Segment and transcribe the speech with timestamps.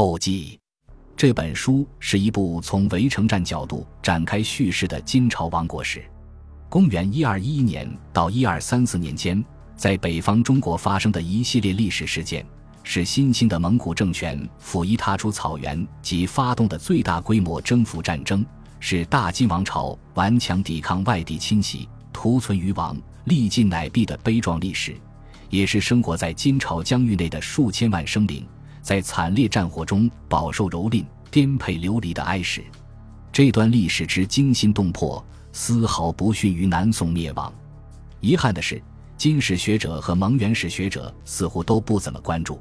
[0.00, 0.58] 后记
[1.14, 6.02] 这本书是一部从围城战角度展开叙事的金朝亡国史。
[6.70, 9.44] 公元一二一一年到一二三四年间，
[9.76, 12.46] 在北方中国发生的一系列历史事件，
[12.82, 18.42] 是新兴的蒙古政权甫一踏出草原及发动的最大规模征服战争，
[18.78, 24.96] 是大金王朝顽强抵抗外地侵袭、图存于亡、历尽乃毕的悲壮历史，
[25.50, 28.46] 也是生活在金朝疆域内的数千万生灵
[28.82, 32.64] 在惨烈战火中饱受蹂躏、颠沛流离的哀史。
[33.32, 35.24] 这段历史之惊心动魄。
[35.52, 37.52] 丝毫不逊于南宋灭亡。
[38.20, 38.80] 遗憾的是，
[39.16, 42.60] 金史学者和蒙元史学者似乎都不怎么关注。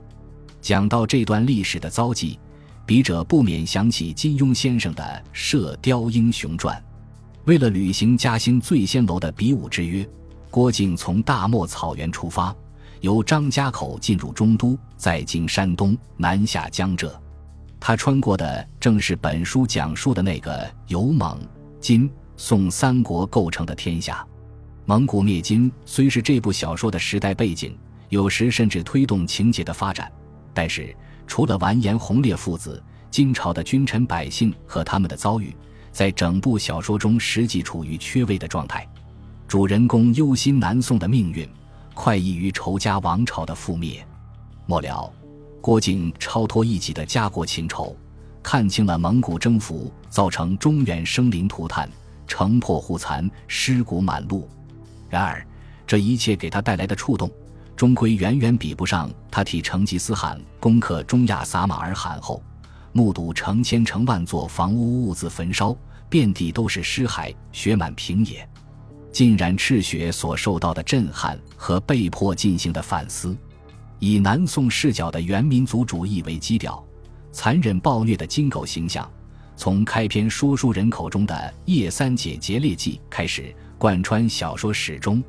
[0.59, 2.39] 讲到这段历史的遭际，
[2.87, 6.75] 笔者不免想起金庸先生的《射雕英雄传》。
[7.45, 10.03] 为了履行嘉兴醉仙楼的比武之约，
[10.49, 12.55] 郭靖从大漠草原出发，
[13.01, 17.19] 由张家口进入中都，再经山东南下江浙。
[17.79, 21.39] 他穿过的正是本书讲述的那个由蒙、
[21.79, 22.09] 金。
[22.41, 24.25] 宋三国构成的天下，
[24.85, 30.09] 蒙古灭金虽是这部小说的时代背景，有时甚至推动情节的发展，
[30.53, 30.95] 但是
[31.27, 35.53] 除了完颜洪烈父子，金朝的君臣百姓和他们的遭遇，
[35.91, 38.87] 在整部小说中实际处于缺位的状态。
[39.45, 41.45] 主人公忧心南宋的命运，
[42.01, 44.01] 快意于仇家王朝的覆灭。
[44.65, 45.11] 末了，
[45.59, 47.93] 郭靖超脱一己的家国情仇，
[48.41, 51.89] 看清了蒙古征服造成中原生灵涂炭。
[52.25, 54.47] 城破户残，尸骨满路。
[55.09, 55.45] 然而，
[55.85, 57.29] 这一切给他带来的触动，
[57.75, 62.41] 终归远远比不上他替成吉思汗攻克中亚撒马尔罕后，
[62.93, 65.75] 目睹成千成万座房屋兀自焚烧，
[66.07, 68.47] 遍地都是尸骸，血满平野，
[69.11, 73.35] 浸染赤血所受到的震撼和被迫进行的反思。
[73.99, 76.81] 以南宋视角的原民族主义为基调，
[77.31, 79.09] 残忍暴虐的金狗形象。
[79.57, 85.21] 从开篇说书人口中的叶三姐劫猎记开始，贯穿小说始终。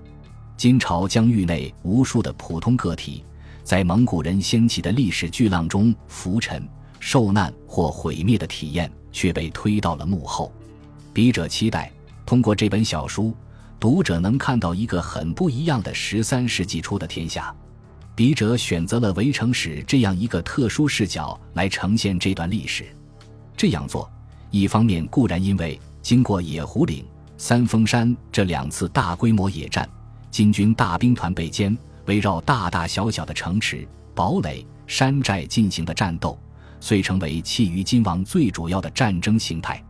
[0.56, 3.24] 金朝疆域内无数的普通个体，
[3.64, 6.64] 在蒙古人掀起的历史巨浪中浮沉、
[7.00, 10.52] 受难或毁灭的体验，却被推到了幕后。
[11.12, 11.90] 笔者期待
[12.24, 13.34] 通过这本小书，
[13.80, 17.52] 读者能看到一个很不一样的十三世纪初的天下。
[18.14, 22.84] 笔者选择了围城史这样一个特殊视角来呈现这段历史，
[23.56, 24.08] 这样做。
[24.50, 27.02] 一方面固然因为经过野狐岭、
[27.38, 29.88] 三峰山这两次大规模野战，
[30.30, 31.74] 金军大兵团被歼，
[32.04, 36.38] 围绕大大小小的城池、堡垒、山寨进行的战斗，
[36.80, 39.82] 遂成为契于金王最主要的战争形态。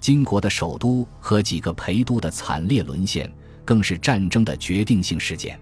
[0.00, 3.30] 金国的首都和几个陪都的惨烈沦陷，
[3.64, 5.58] 更是战争的决定性事件。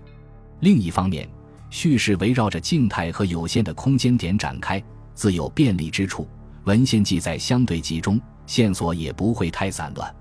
[0.61, 1.29] 另一方面，
[1.71, 4.83] 叙事围绕着静态和有限的空间点展开，
[5.15, 6.29] 自有便利之处，
[6.65, 8.21] 文献记载相对集中。
[8.47, 10.15] 线索也不会太散乱，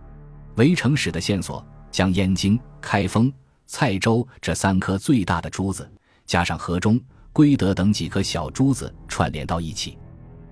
[0.55, 3.31] 围城史的线索将燕京、开封、
[3.67, 5.87] 蔡州这三颗最大的珠子，
[6.25, 6.99] 加上河中、
[7.31, 9.95] 归德等几颗小珠子串联到一起。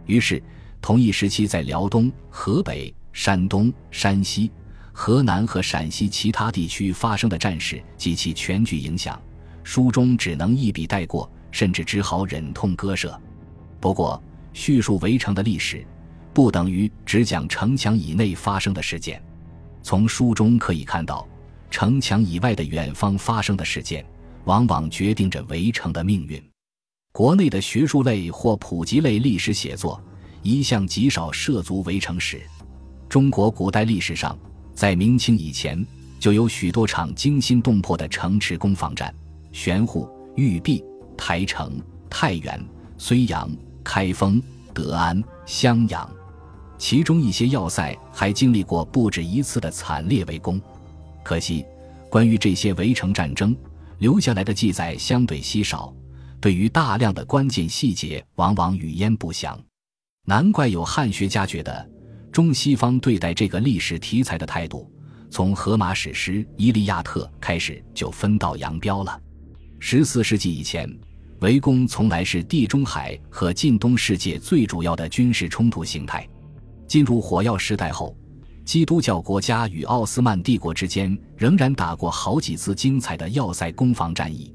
[0.06, 0.40] 于是，
[0.84, 4.52] 同一时期在辽东、河北、山东、山西、
[4.92, 9.22] 河南和陕西其他地区发生的战事及其全局影响，
[9.64, 13.18] 书中只能一笔带过，甚至只好忍痛割舍。
[13.80, 14.22] 不过，
[14.52, 15.86] 叙述围城的历史。
[16.34, 19.22] 不等于只讲城墙以内发生的事件。
[19.84, 21.28] 从书中可以看到，
[21.70, 24.04] 城墙以外的远方发生的事件，
[24.46, 26.44] 往往决定着围城的命运。
[27.12, 30.04] 国内的学术类或普及类历史写作，
[30.42, 32.42] 一向极少涉足围城史。
[33.14, 34.36] 中国古代历史上，
[34.74, 35.86] 在明清以前，
[36.20, 39.14] 就有许多场惊心动魄的城池攻防战：
[39.52, 40.84] 玄户、玉璧、
[41.16, 41.80] 台城、
[42.10, 42.60] 太原、
[42.98, 43.48] 睢阳、
[43.84, 44.42] 开封、
[44.74, 46.10] 德安、襄阳。
[46.80, 50.60] 其中一些要塞还经历过不止一次的惨烈围攻，
[51.22, 51.64] 可惜，
[52.10, 53.56] 关于这些围城战争
[54.00, 55.94] 留下来的记载相对稀少，
[56.42, 59.56] 对于大量的关键细节往往语焉不详。
[60.26, 61.88] 难怪有汉学家觉得，
[62.34, 64.92] 中西方对待这个历史题材的态度，
[65.30, 69.22] 从荷马史诗《伊利亚特》开始就分道扬镳了。
[69.78, 70.92] 十四世纪以前，
[71.42, 76.28] 围攻从来是地中海和近东世界最主要的军事冲突形态。
[76.88, 78.18] 进入火药时代后，
[78.66, 84.52] 基督教国家与奥斯曼帝国之间仍然打过好几次精彩的要塞攻防战役。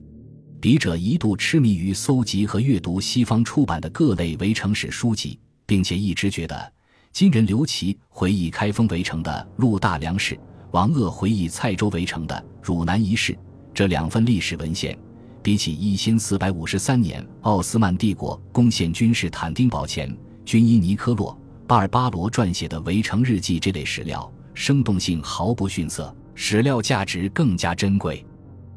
[0.60, 6.72] 笔者一度痴迷于搜集和阅读西方出版的各类围城史书籍，并且一直觉得
[7.12, 10.34] 金人刘琦回忆开封围城的《陆大梁事》，
[10.70, 13.32] 王鄂回忆蔡州围城的《汝南一事》
[13.74, 14.96] 这两份历史文献，
[15.42, 20.16] 比起一千四百五十三年奥斯曼帝国攻陷君士坦丁堡前。
[20.44, 21.32] 军医尼科洛·
[21.66, 28.24] 巴尔巴罗撰写的《围城日记》这类史料，生动性毫不逊色，史料价值更加珍贵。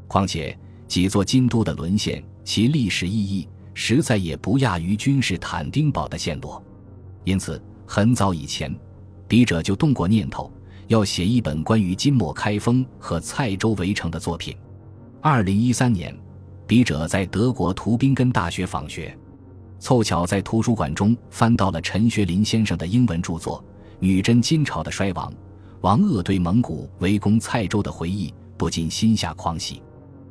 [0.06, 6.62] 况且几座京都的沦陷，其历史意义实在也不亚于君士坦丁堡的陷落。
[7.24, 7.62] 因此，
[7.94, 8.74] 很早以前，
[9.28, 10.50] 笔者就动过念头，
[10.86, 14.56] 要写一本关于金末开封和蔡州围城的作品。
[15.20, 16.16] 二零一三年，
[16.66, 19.14] 笔者在德国图宾根大学访学。
[19.78, 23.58] 凑巧在图书馆中翻到了陈学林先生的英文著作
[23.98, 25.30] 《女真金朝的衰亡》，
[25.82, 29.82] 王鄂对蒙古围攻蔡州的回忆，不禁心下狂喜。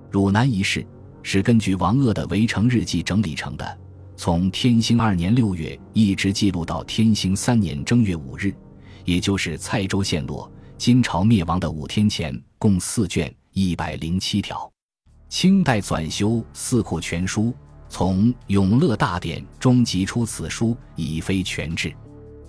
[0.10, 0.84] 汝南一事
[1.22, 3.78] 是根据王鄂的围城日记整理成的，
[4.24, 8.54] 从天兴二年六月一直记录到天兴三年正月五日，
[9.04, 10.48] 也就是蔡州陷落、
[10.78, 14.72] 金朝灭亡的五天前，共四卷一百零七条。
[15.28, 17.46] 清代纂修《四库全书》。
[17.90, 21.92] 从《永乐大典》中辑出此书已非全志。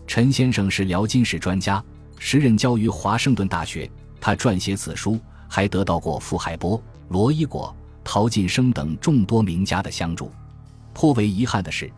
[0.06, 1.82] 陈先生是辽金史专家，
[2.18, 3.90] 时任教于华盛顿大学。
[4.20, 6.78] 他撰写此书，还得到过傅海波、
[7.08, 7.74] 罗伊果、
[8.04, 10.30] 陶晋生等众多名家的相助。
[10.92, 11.90] 颇为遗憾的是，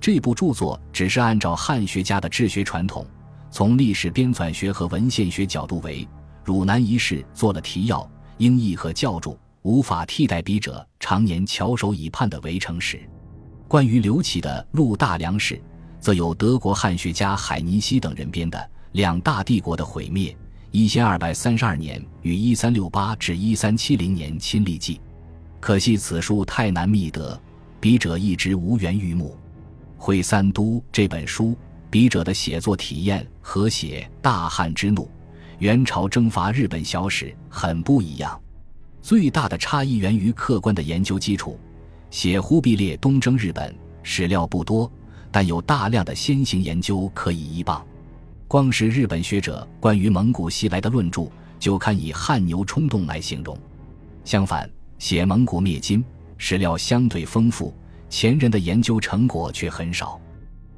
[0.00, 3.06] 这部著作只是按照汉学家的治学传统，
[3.50, 6.06] 从历史编纂学和文献学角度为
[6.44, 8.08] 汝南一事做了提要、
[8.38, 9.38] 英译和教注。
[9.62, 13.00] 无法替代笔者常年翘首以盼的围城史。
[13.66, 15.56] 关于刘启的《陆大梁史》，
[15.98, 18.56] 则有德国汉学家海尼希等人编的
[18.92, 20.30] 《两大帝国的毁灭》，
[20.70, 25.00] 一千二百三十二年与一三六八至一三七零年亲历记。
[25.58, 27.36] 可惜此书太难觅得，
[27.86, 29.38] 笔者一直无缘于目。
[30.02, 31.56] 《会三都》这本书，
[31.88, 35.02] 笔者的写作体验和写《大汉之怒》
[35.60, 38.42] 《元朝征伐日本小史》很不一样。
[39.00, 41.56] 最大的差异源于客观的研究基础。
[42.10, 43.72] 写忽必烈东征日本
[44.02, 44.90] 史料不多，
[45.30, 47.86] 但有大量的先行研究可以依傍。
[48.48, 51.28] 光是日本学者关于蒙古袭来的论著，
[51.60, 53.56] 就堪以汗牛充栋来形容。
[54.24, 54.68] 相反，
[54.98, 56.04] 写蒙古灭金
[56.38, 57.74] 史料相对丰富，
[58.08, 60.20] 前人的研究成果却很少。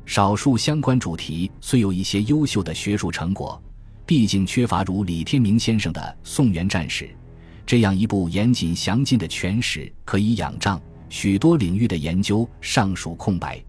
[0.07, 3.63] 少数相关主题虽有一些优秀的学术成果，
[4.07, 7.05] 毕竟缺乏如李天明先生的《宋元战史》。
[7.67, 13.63] 这样一部严谨详尽的全史可以仰仗，许多领域的研究尚属空白。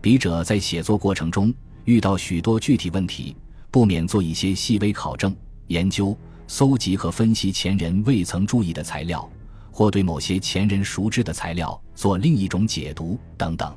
[0.00, 1.54] 笔者在写作过程中
[1.84, 3.36] 遇到许多具体问题，
[3.70, 5.32] 不免做一些细微考证、
[5.68, 6.18] 研究、
[6.48, 9.30] 搜集和分析前人未曾注意的材料，
[9.76, 13.76] 或对某些前人熟知的材料做另一种解读等等。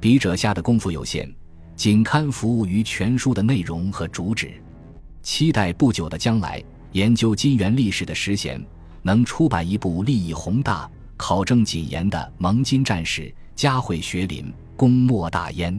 [0.00, 1.30] 笔者下的功夫有限，
[1.74, 4.54] 仅堪服务于全书的内容和主旨。
[5.20, 8.58] 期待不久的将来，研究金元历史的实贤。
[9.02, 15.78] 能出版一部立意宏大、考证谨严的蒙金战史，嘉惠学林，功莫大焉。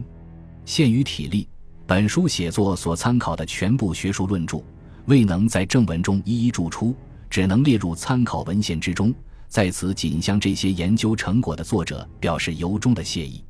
[0.64, 1.48] 限于体力，
[1.84, 4.62] 本书写作所参考的全部学术论著，
[5.06, 6.94] 未能在正文中一一注出，
[7.28, 9.12] 只能列入参考文献之中。
[9.48, 13.42] 在此，仅向这些研究成果的作者表示由衷的谢意。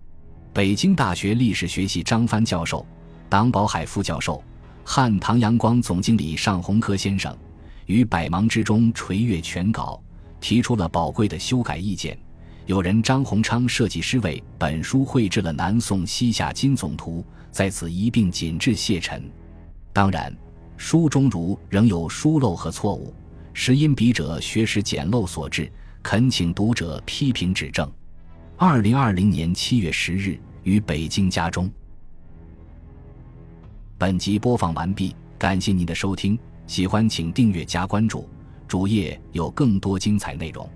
[0.53, 2.87] 北京大学历史学系张帆教授、
[3.29, 4.43] 党宝海副教授、
[4.85, 7.37] 汉唐阳光总经理尚洪科先生。
[7.87, 10.01] 于百忙之中垂阅全稿，
[10.41, 12.17] 提出了宝贵的修改意见。
[12.67, 19.23] 有人张鸿昌设计师为本书绘制了南宋西夏金总图，在此一并谨致谢忱。
[19.93, 20.31] 当然，
[20.77, 23.15] 书中如仍有疏漏和错误，
[23.55, 27.91] 实因笔者学识简陋所致，恳请读者批评指正。
[28.57, 31.71] 二零二零年七月十日，于北京家中。
[33.99, 36.39] 本集播放完毕，感谢您的收听。
[36.67, 38.29] 喜欢请订阅加关注，
[38.67, 40.69] 主页有更多精彩内容。